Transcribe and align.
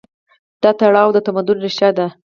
دا 0.61 0.71
تړاو 0.79 1.09
د 1.15 1.17
تمدن 1.25 1.57
ریښه 1.65 1.89
ده. 1.97 2.07